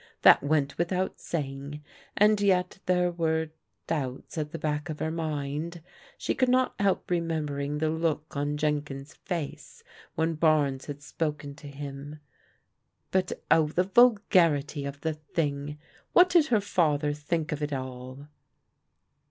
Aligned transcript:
That 0.23 0.41
went 0.41 0.79
without 0.79 1.19
saying, 1.19 1.83
and 2.17 2.41
yet 2.41 2.79
there 2.87 3.11
were 3.11 3.51
doubts 3.85 4.35
at 4.35 4.49
the 4.51 4.57
back 4.57 4.89
of 4.89 4.97
her 4.97 5.11
mind. 5.11 5.79
She 6.17 6.33
could 6.33 6.49
not 6.49 6.73
help 6.79 7.11
remembering 7.11 7.77
the 7.77 7.91
look 7.91 8.35
on 8.35 8.57
Jenkins' 8.57 9.13
face 9.13 9.83
when 10.15 10.33
Barnes 10.33 10.87
had 10.87 11.03
spoken 11.03 11.53
to 11.57 11.67
him. 11.67 12.19
But 13.11 13.31
oh, 13.51 13.67
the 13.67 13.83
vulgarity 13.83 14.85
of 14.85 15.01
the 15.01 15.13
thing! 15.13 15.77
What 16.13 16.29
did 16.31 16.47
her 16.47 16.61
father 16.61 17.13
think 17.13 17.51
of 17.51 17.61
it 17.61 17.71
all 17.71 18.27